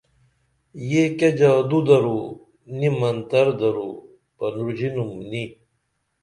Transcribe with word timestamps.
یہ 0.89 1.03
کیہ 1.17 1.29
جادو 1.39 1.79
درو 1.87 2.19
نی 2.77 2.89
منتر 2.99 3.47
درو 3.59 3.89
پروژینُم 4.35 5.11
نی 5.29 5.43